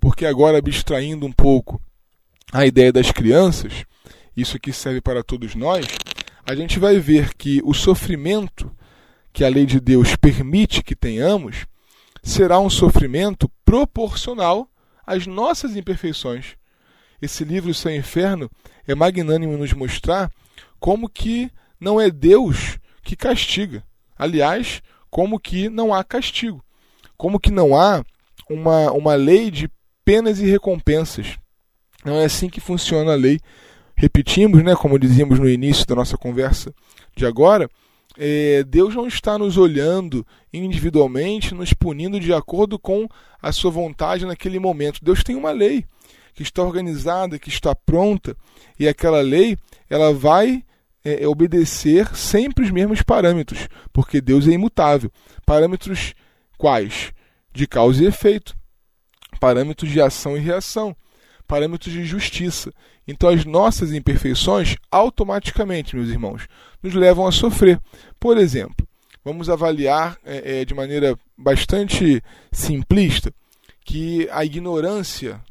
porque 0.00 0.24
agora, 0.24 0.56
abstraindo 0.56 1.26
um 1.26 1.30
pouco 1.30 1.78
a 2.50 2.64
ideia 2.64 2.90
das 2.90 3.12
crianças, 3.12 3.84
isso 4.34 4.56
aqui 4.56 4.72
serve 4.72 5.02
para 5.02 5.22
todos 5.22 5.54
nós, 5.54 5.86
a 6.46 6.54
gente 6.54 6.78
vai 6.78 6.98
ver 6.98 7.34
que 7.34 7.60
o 7.64 7.74
sofrimento 7.74 8.74
que 9.34 9.44
a 9.44 9.50
lei 9.50 9.66
de 9.66 9.80
Deus 9.80 10.16
permite 10.16 10.82
que 10.82 10.96
tenhamos 10.96 11.66
será 12.22 12.58
um 12.58 12.70
sofrimento 12.70 13.50
proporcional 13.66 14.66
às 15.06 15.26
nossas 15.26 15.76
imperfeições. 15.76 16.56
Esse 17.20 17.44
livro, 17.44 17.74
Sem 17.74 17.98
Inferno, 17.98 18.50
é 18.86 18.94
magnânimo 18.94 19.56
nos 19.56 19.72
mostrar 19.72 20.30
como 20.78 21.08
que 21.08 21.50
não 21.80 22.00
é 22.00 22.10
Deus 22.10 22.78
que 23.02 23.16
castiga. 23.16 23.82
Aliás, 24.16 24.82
como 25.10 25.38
que 25.38 25.68
não 25.68 25.92
há 25.92 26.04
castigo. 26.04 26.62
Como 27.16 27.40
que 27.40 27.50
não 27.50 27.76
há 27.76 28.04
uma, 28.48 28.90
uma 28.92 29.14
lei 29.14 29.50
de 29.50 29.70
penas 30.04 30.40
e 30.40 30.46
recompensas. 30.46 31.38
Não 32.04 32.16
é 32.16 32.24
assim 32.24 32.48
que 32.48 32.60
funciona 32.60 33.12
a 33.12 33.16
lei. 33.16 33.40
Repetimos, 33.96 34.62
né, 34.62 34.76
como 34.76 34.98
dizíamos 34.98 35.38
no 35.38 35.48
início 35.48 35.86
da 35.86 35.96
nossa 35.96 36.16
conversa 36.16 36.72
de 37.16 37.26
agora, 37.26 37.68
é, 38.16 38.62
Deus 38.64 38.94
não 38.94 39.06
está 39.06 39.36
nos 39.36 39.56
olhando 39.56 40.26
individualmente, 40.52 41.54
nos 41.54 41.72
punindo 41.72 42.18
de 42.20 42.32
acordo 42.32 42.78
com 42.78 43.08
a 43.42 43.52
sua 43.52 43.70
vontade 43.70 44.24
naquele 44.24 44.58
momento. 44.58 45.04
Deus 45.04 45.22
tem 45.22 45.36
uma 45.36 45.50
lei 45.50 45.84
que 46.38 46.44
está 46.44 46.62
organizada, 46.62 47.36
que 47.36 47.48
está 47.48 47.74
pronta, 47.74 48.36
e 48.78 48.86
aquela 48.86 49.20
lei 49.20 49.58
ela 49.90 50.14
vai 50.14 50.62
é, 51.04 51.26
obedecer 51.26 52.14
sempre 52.14 52.64
os 52.64 52.70
mesmos 52.70 53.02
parâmetros, 53.02 53.66
porque 53.92 54.20
Deus 54.20 54.46
é 54.46 54.52
imutável. 54.52 55.10
Parâmetros 55.44 56.14
quais? 56.56 57.12
De 57.52 57.66
causa 57.66 58.04
e 58.04 58.06
efeito, 58.06 58.56
parâmetros 59.40 59.90
de 59.90 60.00
ação 60.00 60.36
e 60.36 60.40
reação, 60.40 60.94
parâmetros 61.44 61.92
de 61.92 62.04
justiça. 62.04 62.72
Então, 63.04 63.30
as 63.30 63.44
nossas 63.44 63.92
imperfeições, 63.92 64.76
automaticamente, 64.92 65.96
meus 65.96 66.08
irmãos, 66.08 66.46
nos 66.80 66.94
levam 66.94 67.26
a 67.26 67.32
sofrer. 67.32 67.80
Por 68.20 68.38
exemplo, 68.38 68.86
vamos 69.24 69.50
avaliar 69.50 70.16
é, 70.24 70.60
é, 70.60 70.64
de 70.64 70.72
maneira 70.72 71.18
bastante 71.36 72.22
simplista 72.52 73.34
que 73.84 74.28
a 74.30 74.44
ignorância 74.44 75.42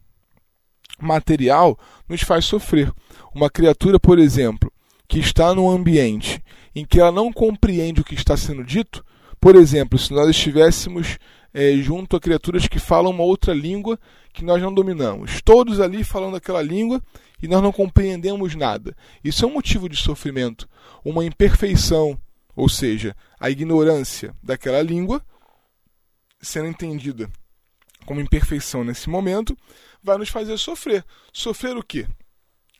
material 0.99 1.77
nos 2.07 2.21
faz 2.21 2.45
sofrer. 2.45 2.91
Uma 3.33 3.49
criatura, 3.49 3.99
por 3.99 4.19
exemplo, 4.19 4.71
que 5.07 5.19
está 5.19 5.53
num 5.53 5.69
ambiente 5.69 6.43
em 6.75 6.85
que 6.85 6.99
ela 6.99 7.11
não 7.11 7.31
compreende 7.31 8.01
o 8.01 8.03
que 8.03 8.15
está 8.15 8.35
sendo 8.35 8.63
dito, 8.63 9.03
por 9.39 9.55
exemplo, 9.55 9.97
se 9.97 10.13
nós 10.13 10.29
estivéssemos 10.29 11.17
é, 11.53 11.73
junto 11.77 12.15
a 12.15 12.19
criaturas 12.19 12.67
que 12.67 12.79
falam 12.79 13.11
uma 13.11 13.23
outra 13.23 13.53
língua 13.53 13.99
que 14.33 14.43
nós 14.43 14.61
não 14.61 14.73
dominamos, 14.73 15.41
todos 15.41 15.79
ali 15.79 16.03
falando 16.03 16.37
aquela 16.37 16.61
língua 16.61 17.01
e 17.41 17.47
nós 17.47 17.61
não 17.61 17.71
compreendemos 17.71 18.55
nada. 18.55 18.95
Isso 19.23 19.45
é 19.45 19.47
um 19.47 19.53
motivo 19.53 19.87
de 19.87 19.95
sofrimento, 19.95 20.67
uma 21.03 21.23
imperfeição, 21.23 22.19
ou 22.55 22.67
seja, 22.67 23.15
a 23.39 23.49
ignorância 23.49 24.35
daquela 24.43 24.81
língua 24.81 25.21
sendo 26.41 26.67
entendida 26.67 27.29
como 28.07 28.21
imperfeição 28.21 28.85
nesse 28.85 29.09
momento, 29.09 29.55
vai 30.01 30.17
nos 30.17 30.29
fazer 30.29 30.57
sofrer. 30.57 31.03
Sofrer 31.33 31.75
o 31.75 31.83
quê? 31.83 32.07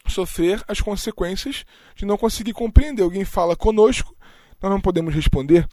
Sofrer 0.07 0.63
as 0.69 0.79
consequências 0.79 1.65
de 1.95 2.05
não 2.05 2.17
conseguir 2.17 2.53
compreender. 2.53 3.03
Alguém 3.03 3.25
fala 3.25 3.53
conosco, 3.53 4.15
nós 4.61 4.71
não 4.71 4.79
podemos 4.79 5.13
responder, 5.13 5.67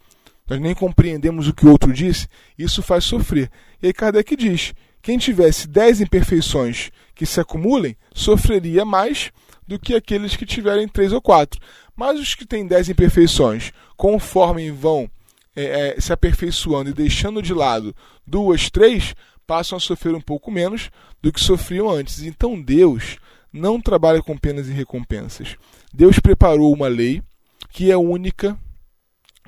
nós 0.51 0.61
nem 0.61 0.75
compreendemos 0.75 1.47
o 1.47 1.55
que 1.55 1.65
o 1.65 1.71
outro 1.71 1.93
disse, 1.93 2.27
isso 2.59 2.83
faz 2.83 3.05
sofrer. 3.05 3.49
E 3.81 3.87
aí 3.87 3.93
Kardec 3.93 4.35
diz: 4.35 4.75
quem 5.01 5.19
tivesse 5.19 5.69
dez 5.69 6.01
imperfeições 6.01 6.91
que 7.15 7.25
se 7.25 7.41
acumulem, 7.41 7.97
sofreria 8.13 8.85
mais 8.85 9.31
do 9.69 9.79
que 9.79 9.95
aqueles 9.95 10.35
que 10.35 10.45
tiverem 10.45 10.89
três 10.89 11.13
ou 11.13 11.23
quatro. 11.23 11.61
Mas 11.95 12.19
os 12.19 12.35
que 12.35 12.45
têm 12.45 12.67
dez 12.67 12.89
imperfeições, 12.89 13.71
conforme 13.97 14.73
vão 14.73 15.09
é, 15.55 15.95
é, 15.97 16.01
se 16.01 16.13
aperfeiçoando 16.13 16.91
e 16.91 16.93
deixando 16.93 17.41
de 17.41 17.55
lado 17.55 17.95
duas, 18.27 18.69
três, 18.69 19.15
passam 19.47 19.77
a 19.77 19.81
sofrer 19.81 20.15
um 20.15 20.21
pouco 20.21 20.51
menos 20.51 20.91
do 21.23 21.33
que 21.33 21.41
sofriam 21.41 21.91
antes. 21.91 22.23
Então 22.23 22.61
Deus 22.61 23.19
não 23.53 23.81
trabalha 23.81 24.23
com 24.23 24.37
penas 24.37 24.69
e 24.69 24.73
recompensas. 24.73 25.57
Deus 25.93 26.19
preparou 26.19 26.73
uma 26.73 26.89
lei 26.89 27.23
que 27.71 27.91
é 27.91 27.97
única, 27.97 28.59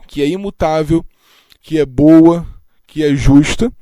que 0.07 0.23
é 0.23 0.29
imutável, 0.29 1.05
que 1.61 1.79
é 1.79 1.87
boa, 1.87 2.47
que 2.87 3.05
é 3.05 3.15
justa, 3.15 3.73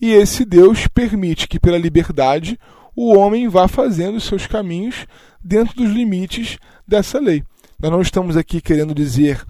e 0.00 0.12
esse 0.12 0.44
Deus 0.44 0.86
permite 0.88 1.48
que, 1.48 1.58
pela 1.58 1.78
liberdade, 1.78 2.58
o 2.94 3.16
homem 3.16 3.48
vá 3.48 3.66
fazendo 3.66 4.16
os 4.16 4.24
seus 4.24 4.46
caminhos 4.46 5.06
dentro 5.42 5.74
dos 5.74 5.90
limites 5.90 6.58
dessa 6.86 7.18
lei. 7.18 7.42
Nós 7.78 7.90
não 7.90 8.00
estamos 8.02 8.36
aqui 8.36 8.60
querendo 8.60 8.94
dizer 8.94 9.44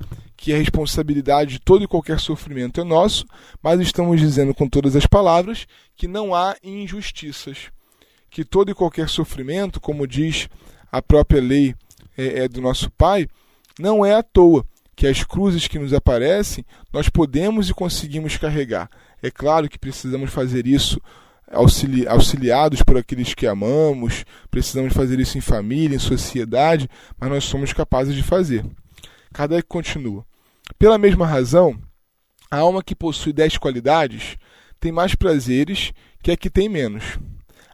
que 0.45 0.53
a 0.53 0.59
responsabilidade 0.59 1.53
de 1.53 1.59
todo 1.59 1.85
e 1.85 1.89
qualquer 1.89 2.21
sofrimento 2.21 2.79
é 2.79 2.85
nosso, 2.85 3.25
mas 3.63 3.81
estamos 3.81 4.21
dizendo 4.21 4.53
com 4.53 4.69
todas 4.69 4.95
as 4.95 5.07
palavras 5.07 5.67
que 5.97 6.07
não 6.07 6.35
há 6.35 6.55
injustiças, 6.63 7.71
que 8.29 8.45
todo 8.45 8.71
e 8.71 8.75
qualquer 8.75 9.09
sofrimento, 9.09 9.81
como 9.81 10.07
diz 10.07 10.51
a 10.93 11.01
própria 11.01 11.41
lei 11.41 11.75
é, 12.15 12.41
é 12.41 12.49
do 12.49 12.61
nosso 12.61 12.91
Pai, 12.91 13.27
não 13.79 14.05
é 14.05 14.15
à 14.15 14.23
toa, 14.23 14.67
que 14.95 15.07
as 15.07 15.25
cruzes 15.25 15.67
que 15.67 15.79
nos 15.79 15.95
aparecem 15.95 16.63
nós 16.93 17.09
podemos 17.09 17.71
e 17.71 17.73
conseguimos 17.73 18.37
carregar. 18.37 18.91
É 19.23 19.31
claro 19.31 19.67
que 19.67 19.79
precisamos 19.79 20.31
fazer 20.31 20.67
isso 20.67 21.01
auxili 21.51 22.07
auxiliados 22.07 22.83
por 22.83 22.99
aqueles 22.99 23.33
que 23.33 23.47
amamos, 23.47 24.27
precisamos 24.51 24.93
fazer 24.93 25.19
isso 25.19 25.39
em 25.39 25.41
família, 25.41 25.97
em 25.97 25.99
sociedade, 25.99 26.87
mas 27.19 27.31
nós 27.31 27.45
somos 27.45 27.73
capazes 27.73 28.15
de 28.15 28.23
fazer. 28.23 28.63
Kardec 29.33 29.67
continua. 29.67 30.23
Pela 30.79 30.99
mesma 30.99 31.27
razão, 31.27 31.79
a 32.51 32.59
alma 32.59 32.83
que 32.83 32.95
possui 32.95 33.33
dez 33.33 33.57
qualidades 33.59 34.37
tem 34.81 34.93
mais 34.93 35.15
prazeres 35.15 35.93
que 36.23 36.31
a 36.31 36.37
que 36.37 36.49
tem 36.49 36.69
menos. 36.69 37.19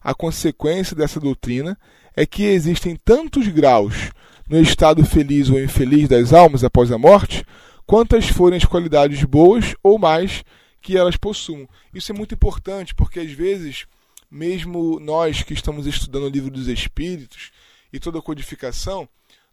A 0.03 0.15
consequência 0.15 0.97
dessa 0.97 1.21
doutrina 1.21 1.79
é 2.17 2.27
que 2.27 2.45
existem 2.45 2.97
tantos 2.97 3.47
graus 3.49 4.11
no 4.49 4.61
estado 4.61 5.05
feliz 5.05 5.49
ou 5.49 5.63
infeliz 5.63 6.09
das 6.09 6.33
almas 6.33 6.65
após 6.65 6.91
a 6.91 6.99
morte, 6.99 7.45
quantas 7.87 8.29
forem 8.29 8.57
as 8.57 8.65
qualidades 8.65 9.23
boas 9.25 9.75
ou 9.83 9.99
mais 9.99 10.43
que 10.81 10.97
elas 10.97 11.17
possuam. 11.17 11.69
Isso 11.95 12.11
é 12.11 12.15
muito 12.15 12.35
importante 12.35 12.95
porque 12.95 13.21
às 13.21 13.31
vezes, 13.31 13.87
mesmo 14.31 14.99
nós 14.99 15.43
que 15.43 15.55
estamos 15.55 15.87
estudando 15.87 16.25
o 16.25 16.31
livro 16.31 16.51
dos 16.51 16.67
Espíritos 16.67 17.51
e 17.93 18.01
toda 18.01 18.19
a 18.19 18.23
codificação, 18.23 19.09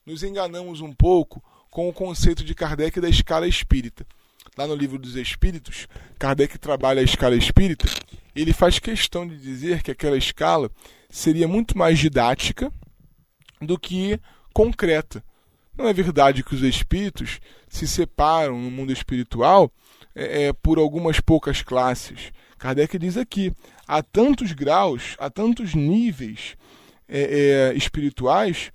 nos 0.05 0.23
enganamos 0.23 0.81
um 0.81 0.93
pouco 0.93 1.43
com 1.69 1.87
o 1.89 1.93
conceito 1.93 2.43
de 2.43 2.55
Kardec 2.55 2.99
da 2.99 3.09
escala 3.09 3.47
espírita. 3.47 4.05
Lá 4.57 4.65
no 4.65 4.75
livro 4.75 4.97
dos 4.97 5.15
Espíritos, 5.15 5.87
Kardec 6.17 6.57
trabalha 6.57 7.01
a 7.01 7.03
escala 7.03 7.35
espírita. 7.35 7.87
Ele 8.35 8.53
faz 8.53 8.79
questão 8.79 9.27
de 9.27 9.37
dizer 9.37 9.83
que 9.83 9.91
aquela 9.91 10.17
escala 10.17 10.71
seria 11.09 11.47
muito 11.47 11.77
mais 11.77 11.99
didática 11.99 12.71
do 13.61 13.77
que 13.77 14.19
concreta. 14.53 15.23
Não 15.77 15.87
é 15.87 15.93
verdade 15.93 16.43
que 16.43 16.55
os 16.55 16.63
espíritos 16.63 17.39
se 17.69 17.87
separam 17.87 18.59
no 18.59 18.71
mundo 18.71 18.91
espiritual 18.91 19.71
é, 20.15 20.45
é, 20.45 20.53
por 20.53 20.79
algumas 20.79 21.19
poucas 21.19 21.61
classes. 21.61 22.31
Kardec 22.57 22.97
diz 22.97 23.17
aqui: 23.17 23.53
há 23.87 24.01
tantos 24.01 24.53
graus, 24.53 25.15
há 25.19 25.29
tantos 25.29 25.75
níveis 25.75 26.55
é, 27.07 27.71
é 27.71 27.77
espirituais 27.77 28.71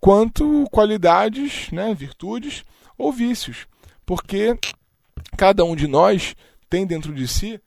quanto 0.00 0.64
qualidades, 0.70 1.70
né, 1.70 1.94
virtudes 1.94 2.64
ou 2.96 3.12
vícios, 3.12 3.66
porque 4.04 4.58
cada 5.36 5.64
um 5.64 5.76
de 5.76 5.86
nós 5.86 6.34
tem 6.68 6.86
dentro 6.86 7.12
de 7.14 7.26
si 7.26 7.60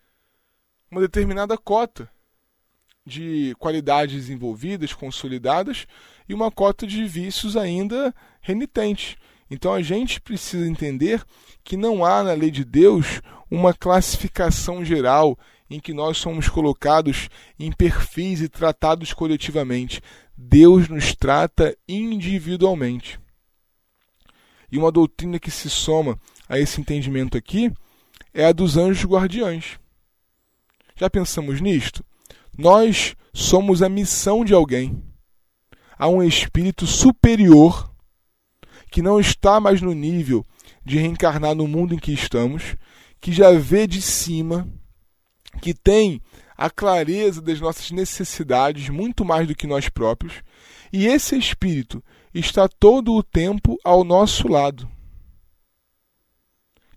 uma 0.89 1.01
determinada 1.01 1.57
cota 1.57 2.09
de 3.05 3.55
qualidades 3.57 4.29
envolvidas, 4.29 4.93
consolidadas, 4.93 5.87
e 6.27 6.33
uma 6.33 6.51
cota 6.51 6.85
de 6.85 7.05
vícios 7.05 7.57
ainda 7.57 8.13
renitentes. 8.41 9.15
Então 9.49 9.73
a 9.73 9.81
gente 9.81 10.21
precisa 10.21 10.67
entender 10.67 11.23
que 11.63 11.75
não 11.75 12.05
há 12.05 12.23
na 12.23 12.33
lei 12.33 12.51
de 12.51 12.63
Deus 12.63 13.21
uma 13.49 13.73
classificação 13.73 14.85
geral 14.85 15.37
em 15.69 15.79
que 15.79 15.93
nós 15.93 16.17
somos 16.17 16.47
colocados 16.47 17.29
em 17.59 17.71
perfis 17.71 18.41
e 18.41 18.49
tratados 18.49 19.13
coletivamente. 19.13 20.01
Deus 20.43 20.89
nos 20.89 21.15
trata 21.15 21.77
individualmente. 21.87 23.19
E 24.71 24.77
uma 24.77 24.91
doutrina 24.91 25.39
que 25.39 25.51
se 25.51 25.69
soma 25.69 26.19
a 26.49 26.57
esse 26.57 26.81
entendimento 26.81 27.37
aqui 27.37 27.71
é 28.33 28.45
a 28.45 28.51
dos 28.51 28.75
anjos 28.75 29.05
guardiães. 29.05 29.79
Já 30.95 31.09
pensamos 31.09 31.61
nisto? 31.61 32.03
Nós 32.57 33.15
somos 33.31 33.83
a 33.83 33.87
missão 33.87 34.43
de 34.43 34.53
alguém. 34.53 35.03
Há 35.97 36.07
um 36.07 36.23
espírito 36.23 36.87
superior 36.87 37.93
que 38.89 39.01
não 39.01 39.19
está 39.19 39.59
mais 39.59 39.79
no 39.79 39.93
nível 39.93 40.43
de 40.83 40.97
reencarnar 40.97 41.53
no 41.53 41.67
mundo 41.67 41.93
em 41.93 41.99
que 41.99 42.11
estamos, 42.11 42.75
que 43.21 43.31
já 43.31 43.51
vê 43.51 43.85
de 43.85 44.01
cima, 44.01 44.67
que 45.61 45.73
tem 45.73 46.19
a 46.61 46.69
clareza 46.69 47.41
das 47.41 47.59
nossas 47.59 47.89
necessidades 47.89 48.87
muito 48.89 49.25
mais 49.25 49.47
do 49.47 49.55
que 49.55 49.65
nós 49.65 49.89
próprios, 49.89 50.43
e 50.93 51.07
esse 51.07 51.35
espírito 51.35 52.03
está 52.33 52.67
todo 52.67 53.15
o 53.15 53.23
tempo 53.23 53.79
ao 53.83 54.03
nosso 54.03 54.47
lado. 54.47 54.87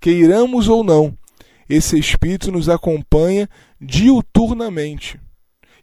Queiramos 0.01 0.69
ou 0.69 0.85
não, 0.85 1.17
esse 1.67 1.99
espírito 1.99 2.53
nos 2.53 2.69
acompanha 2.69 3.49
diuturnamente. 3.81 5.19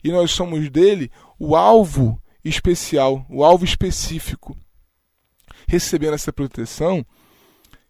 E 0.04 0.12
nós 0.12 0.30
somos 0.30 0.70
dele 0.70 1.10
o 1.40 1.56
alvo 1.56 2.22
especial, 2.44 3.26
o 3.30 3.44
alvo 3.44 3.66
específico 3.66 4.56
recebendo 5.68 6.14
essa 6.14 6.34
proteção, 6.34 7.06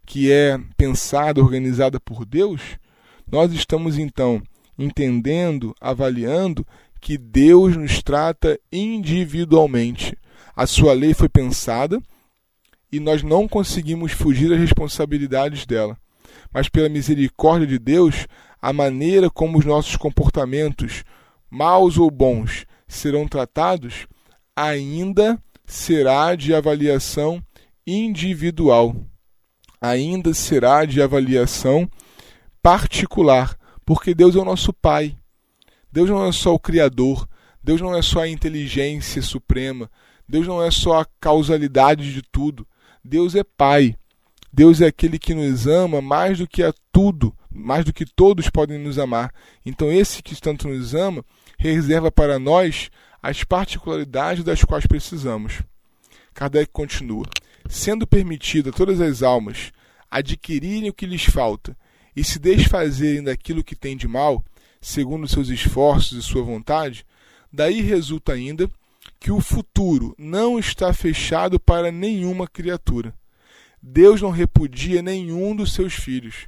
que 0.05 0.31
é 0.31 0.57
pensada, 0.77 1.41
organizada 1.41 1.99
por 1.99 2.25
Deus, 2.25 2.61
nós 3.29 3.51
estamos 3.53 3.97
então 3.97 4.41
entendendo, 4.81 5.75
avaliando 5.79 6.65
que 6.99 7.17
Deus 7.17 7.75
nos 7.75 8.01
trata 8.01 8.59
individualmente. 8.71 10.17
A 10.55 10.67
sua 10.67 10.93
lei 10.93 11.13
foi 11.13 11.29
pensada 11.29 12.01
e 12.91 12.99
nós 12.99 13.23
não 13.23 13.47
conseguimos 13.47 14.11
fugir 14.11 14.49
das 14.49 14.59
responsabilidades 14.59 15.65
dela. 15.65 15.97
Mas 16.53 16.67
pela 16.67 16.89
misericórdia 16.89 17.65
de 17.65 17.79
Deus, 17.79 18.27
a 18.61 18.71
maneira 18.71 19.29
como 19.29 19.57
os 19.57 19.65
nossos 19.65 19.95
comportamentos, 19.95 21.03
maus 21.49 21.97
ou 21.97 22.11
bons, 22.11 22.65
serão 22.87 23.27
tratados, 23.27 24.07
ainda 24.55 25.41
será 25.65 26.35
de 26.35 26.53
avaliação 26.53 27.41
individual. 27.87 28.95
Ainda 29.79 30.33
será 30.33 30.85
de 30.85 31.01
avaliação 31.01 31.89
particular, 32.61 33.57
porque 33.85 34.13
Deus 34.13 34.35
é 34.35 34.39
o 34.39 34.45
nosso 34.45 34.73
Pai. 34.73 35.17
Deus 35.91 36.09
não 36.09 36.25
é 36.25 36.31
só 36.31 36.53
o 36.53 36.59
Criador, 36.59 37.27
Deus 37.63 37.81
não 37.81 37.95
é 37.95 38.01
só 38.01 38.21
a 38.21 38.27
inteligência 38.27 39.21
suprema, 39.21 39.89
Deus 40.27 40.47
não 40.47 40.63
é 40.63 40.71
só 40.71 41.01
a 41.01 41.05
causalidade 41.19 42.13
de 42.13 42.21
tudo. 42.21 42.65
Deus 43.03 43.35
é 43.35 43.43
Pai. 43.43 43.95
Deus 44.53 44.81
é 44.81 44.87
aquele 44.87 45.17
que 45.17 45.33
nos 45.33 45.67
ama 45.67 46.01
mais 46.01 46.37
do 46.37 46.47
que 46.47 46.61
a 46.63 46.73
tudo, 46.91 47.35
mais 47.49 47.85
do 47.85 47.93
que 47.93 48.05
todos 48.05 48.49
podem 48.49 48.77
nos 48.77 48.99
amar. 48.99 49.33
Então, 49.65 49.91
esse 49.91 50.21
que 50.21 50.39
tanto 50.39 50.67
nos 50.67 50.93
ama, 50.93 51.23
reserva 51.57 52.11
para 52.11 52.37
nós 52.37 52.89
as 53.21 53.43
particularidades 53.43 54.43
das 54.43 54.63
quais 54.63 54.85
precisamos. 54.85 55.61
Kardec 56.33 56.71
continua: 56.71 57.25
sendo 57.69 58.07
permitido 58.07 58.69
a 58.69 58.73
todas 58.73 58.99
as 58.99 59.21
almas 59.21 59.71
adquirirem 60.09 60.89
o 60.89 60.93
que 60.93 61.05
lhes 61.05 61.23
falta 61.23 61.77
e 62.15 62.23
se 62.23 62.39
desfazerem 62.39 63.23
daquilo 63.23 63.63
que 63.63 63.75
tem 63.75 63.95
de 63.95 64.07
mal, 64.07 64.43
segundo 64.79 65.27
seus 65.27 65.49
esforços 65.49 66.17
e 66.17 66.21
sua 66.21 66.43
vontade, 66.43 67.05
daí 67.51 67.81
resulta 67.81 68.33
ainda 68.33 68.69
que 69.19 69.31
o 69.31 69.41
futuro 69.41 70.15
não 70.17 70.59
está 70.59 70.93
fechado 70.93 71.59
para 71.59 71.91
nenhuma 71.91 72.47
criatura. 72.47 73.13
Deus 73.81 74.21
não 74.21 74.29
repudia 74.29 75.01
nenhum 75.01 75.55
dos 75.55 75.73
seus 75.73 75.93
filhos. 75.93 76.47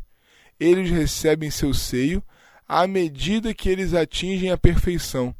Eles 0.60 0.89
recebem 0.89 1.49
seu 1.49 1.73
seio 1.73 2.23
à 2.67 2.86
medida 2.88 3.54
que 3.54 3.69
eles 3.69 3.93
atingem 3.93 4.52
a 4.52 4.58
perfeição, 4.58 5.36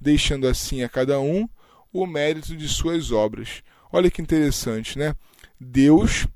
deixando 0.00 0.46
assim 0.46 0.82
a 0.82 0.88
cada 0.88 1.20
um 1.20 1.48
o 1.92 2.06
mérito 2.06 2.56
de 2.56 2.68
suas 2.68 3.10
obras, 3.10 3.62
Olha 3.92 4.10
que 4.10 4.22
interessante, 4.22 4.96
né? 4.98 5.14
Deus 5.58 6.26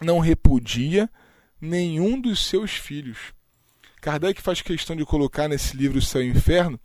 não 0.00 0.18
repudia 0.18 1.08
nenhum 1.60 2.20
dos 2.20 2.46
seus 2.46 2.72
filhos. 2.72 3.34
Kardec 4.00 4.40
faz 4.40 4.62
questão 4.62 4.96
de 4.96 5.04
colocar 5.04 5.48
nesse 5.48 5.76
livro 5.76 6.00
Céu 6.00 6.22
e 6.22 6.28
Inferno, 6.28 6.80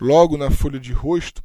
logo 0.00 0.36
na 0.36 0.50
folha 0.50 0.80
de 0.80 0.92
rosto, 0.92 1.42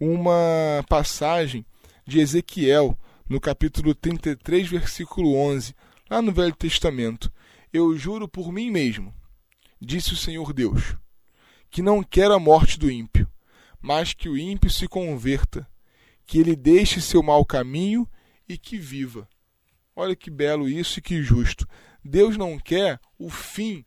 uma 0.00 0.84
passagem 0.88 1.66
de 2.06 2.20
Ezequiel, 2.20 2.98
no 3.28 3.40
capítulo 3.40 3.94
33, 3.94 4.68
versículo 4.68 5.36
11, 5.36 5.74
lá 6.08 6.22
no 6.22 6.32
Velho 6.32 6.54
Testamento. 6.54 7.30
Eu 7.72 7.96
juro 7.98 8.26
por 8.26 8.50
mim 8.50 8.70
mesmo, 8.70 9.14
disse 9.78 10.14
o 10.14 10.16
Senhor 10.16 10.54
Deus, 10.54 10.96
que 11.70 11.82
não 11.82 12.02
quero 12.02 12.32
a 12.32 12.38
morte 12.38 12.78
do 12.78 12.90
ímpio, 12.90 13.28
mas 13.80 14.14
que 14.14 14.28
o 14.28 14.38
ímpio 14.38 14.70
se 14.70 14.88
converta 14.88 15.68
que 16.26 16.38
ele 16.38 16.56
deixe 16.56 17.00
seu 17.00 17.22
mau 17.22 17.44
caminho 17.44 18.08
e 18.48 18.56
que 18.56 18.78
viva. 18.78 19.28
Olha 19.94 20.14
que 20.14 20.30
belo 20.30 20.68
isso 20.68 20.98
e 20.98 21.02
que 21.02 21.22
justo. 21.22 21.66
Deus 22.04 22.36
não 22.36 22.58
quer 22.58 23.00
o 23.18 23.28
fim 23.28 23.84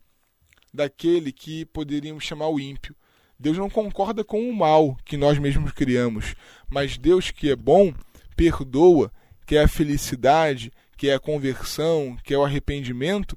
daquele 0.72 1.32
que 1.32 1.64
poderíamos 1.66 2.24
chamar 2.24 2.48
o 2.48 2.60
ímpio. 2.60 2.94
Deus 3.38 3.58
não 3.58 3.68
concorda 3.68 4.22
com 4.22 4.48
o 4.48 4.54
mal 4.54 4.96
que 5.04 5.16
nós 5.16 5.38
mesmos 5.38 5.72
criamos, 5.72 6.34
mas 6.70 6.96
Deus 6.96 7.30
que 7.30 7.50
é 7.50 7.56
bom, 7.56 7.92
perdoa, 8.36 9.12
quer 9.46 9.64
a 9.64 9.68
felicidade, 9.68 10.72
quer 10.96 11.14
a 11.14 11.20
conversão, 11.20 12.16
quer 12.22 12.38
o 12.38 12.44
arrependimento 12.44 13.36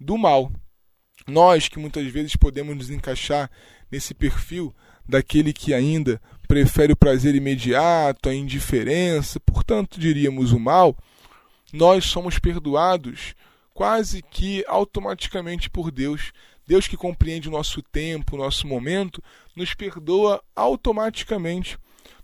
do 0.00 0.16
mal. 0.16 0.50
Nós 1.26 1.68
que 1.68 1.78
muitas 1.78 2.06
vezes 2.06 2.36
podemos 2.36 2.76
nos 2.76 2.90
encaixar 2.90 3.50
nesse 3.90 4.14
perfil 4.14 4.74
daquele 5.06 5.52
que 5.52 5.74
ainda 5.74 6.20
prefere 6.48 6.92
o 6.92 6.96
prazer 6.96 7.34
imediato, 7.34 8.28
a 8.28 8.34
indiferença, 8.34 9.38
portanto, 9.40 10.00
diríamos 10.00 10.52
o 10.52 10.58
mal, 10.58 10.96
nós 11.72 12.06
somos 12.06 12.38
perdoados 12.38 13.34
quase 13.74 14.22
que 14.22 14.64
automaticamente 14.66 15.68
por 15.68 15.90
Deus. 15.90 16.32
Deus 16.66 16.88
que 16.88 16.96
compreende 16.96 17.48
o 17.48 17.52
nosso 17.52 17.82
tempo, 17.82 18.36
o 18.36 18.38
nosso 18.38 18.66
momento, 18.66 19.22
nos 19.54 19.74
perdoa 19.74 20.42
automaticamente. 20.56 21.76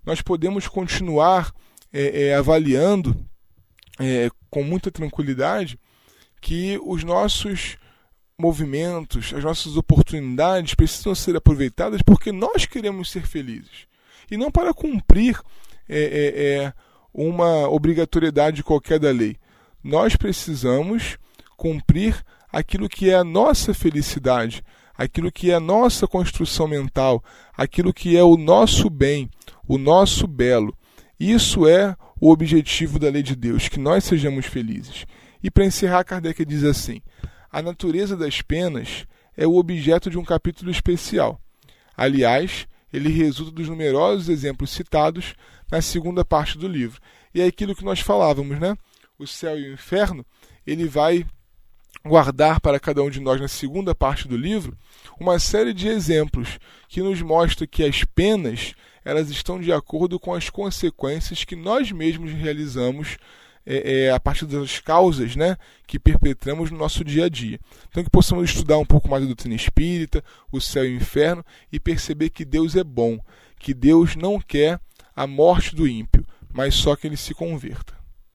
Nós 0.06 0.22
podemos 0.22 0.66
continuar 0.66 1.52
é, 1.92 2.28
é, 2.28 2.34
avaliando 2.34 3.14
é, 3.98 4.30
com 4.48 4.62
muita 4.62 4.90
tranquilidade 4.90 5.78
que 6.40 6.80
os 6.82 7.04
nossos 7.04 7.76
movimentos, 8.38 9.34
as 9.34 9.44
nossas 9.44 9.76
oportunidades 9.76 10.74
precisam 10.74 11.14
ser 11.14 11.36
aproveitadas 11.36 12.00
porque 12.00 12.32
nós 12.32 12.64
queremos 12.64 13.10
ser 13.10 13.26
felizes 13.26 13.86
e 14.30 14.36
não 14.36 14.50
para 14.50 14.72
cumprir 14.72 15.38
é, 15.88 15.98
é, 15.98 16.64
é, 16.64 16.72
uma 17.12 17.68
obrigatoriedade 17.68 18.62
qualquer 18.62 18.98
da 18.98 19.10
lei. 19.10 19.36
Nós 19.82 20.16
precisamos 20.16 21.18
cumprir 21.60 22.24
aquilo 22.50 22.88
que 22.88 23.10
é 23.10 23.14
a 23.16 23.22
nossa 23.22 23.74
felicidade, 23.74 24.64
aquilo 24.96 25.30
que 25.30 25.50
é 25.50 25.54
a 25.54 25.60
nossa 25.60 26.08
construção 26.08 26.66
mental, 26.66 27.22
aquilo 27.54 27.92
que 27.92 28.16
é 28.16 28.22
o 28.24 28.38
nosso 28.38 28.88
bem, 28.88 29.28
o 29.68 29.76
nosso 29.76 30.26
belo. 30.26 30.74
Isso 31.18 31.68
é 31.68 31.94
o 32.18 32.30
objetivo 32.30 32.98
da 32.98 33.10
lei 33.10 33.22
de 33.22 33.36
Deus, 33.36 33.68
que 33.68 33.78
nós 33.78 34.04
sejamos 34.04 34.46
felizes. 34.46 35.04
E 35.42 35.50
para 35.50 35.66
encerrar, 35.66 36.02
Kardec 36.02 36.46
diz 36.46 36.64
assim: 36.64 37.02
a 37.52 37.60
natureza 37.60 38.16
das 38.16 38.40
penas 38.40 39.04
é 39.36 39.46
o 39.46 39.56
objeto 39.56 40.08
de 40.08 40.16
um 40.16 40.24
capítulo 40.24 40.70
especial. 40.70 41.38
Aliás, 41.94 42.66
ele 42.90 43.10
resulta 43.10 43.50
dos 43.50 43.68
numerosos 43.68 44.30
exemplos 44.30 44.70
citados 44.70 45.34
na 45.70 45.82
segunda 45.82 46.24
parte 46.24 46.56
do 46.56 46.66
livro. 46.66 46.98
E 47.34 47.42
é 47.42 47.44
aquilo 47.44 47.76
que 47.76 47.84
nós 47.84 48.00
falávamos, 48.00 48.58
né? 48.58 48.74
O 49.18 49.26
céu 49.26 49.58
e 49.58 49.68
o 49.68 49.74
inferno, 49.74 50.24
ele 50.66 50.88
vai 50.88 51.26
guardar 52.04 52.60
para 52.60 52.80
cada 52.80 53.02
um 53.02 53.10
de 53.10 53.20
nós 53.20 53.40
na 53.40 53.48
segunda 53.48 53.94
parte 53.94 54.26
do 54.26 54.36
livro 54.36 54.76
uma 55.18 55.38
série 55.38 55.74
de 55.74 55.88
exemplos 55.88 56.58
que 56.88 57.02
nos 57.02 57.20
mostra 57.20 57.66
que 57.66 57.84
as 57.84 58.04
penas 58.04 58.74
elas 59.04 59.30
estão 59.30 59.60
de 59.60 59.72
acordo 59.72 60.18
com 60.18 60.34
as 60.34 60.50
consequências 60.50 61.44
que 61.44 61.56
nós 61.56 61.90
mesmos 61.90 62.32
realizamos 62.32 63.16
é, 63.66 64.06
é, 64.06 64.10
a 64.10 64.18
partir 64.18 64.46
das 64.46 64.80
causas 64.80 65.36
né, 65.36 65.56
que 65.86 65.98
perpetramos 65.98 66.70
no 66.70 66.78
nosso 66.78 67.04
dia 67.04 67.26
a 67.26 67.28
dia. 67.28 67.58
Então, 67.88 68.02
que 68.02 68.10
possamos 68.10 68.50
estudar 68.50 68.78
um 68.78 68.86
pouco 68.86 69.08
mais 69.08 69.22
a 69.22 69.26
doutrina 69.26 69.54
espírita, 69.54 70.24
o 70.50 70.60
céu 70.60 70.84
e 70.84 70.94
o 70.94 70.96
inferno, 70.96 71.44
e 71.70 71.78
perceber 71.78 72.30
que 72.30 72.44
Deus 72.44 72.74
é 72.74 72.84
bom, 72.84 73.18
que 73.58 73.74
Deus 73.74 74.16
não 74.16 74.40
quer 74.40 74.80
a 75.14 75.26
morte 75.26 75.74
do 75.74 75.86
ímpio, 75.86 76.26
mas 76.52 76.74
só 76.74 76.96
que 76.96 77.06
ele 77.06 77.16
se 77.16 77.34
converta. 77.34 77.99